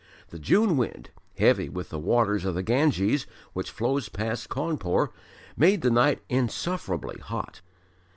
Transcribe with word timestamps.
The 0.29 0.39
June 0.39 0.77
wind, 0.77 1.11
heavy 1.37 1.69
with 1.69 1.89
the 1.89 1.99
waters 1.99 2.43
of 2.43 2.55
the 2.55 2.63
Ganges 2.63 3.27
which 3.53 3.69
flows 3.69 4.09
past 4.09 4.49
Cawnpore, 4.49 5.11
made 5.55 5.81
the 5.83 5.91
night 5.91 6.23
insufferably 6.27 7.19
hot. 7.19 7.61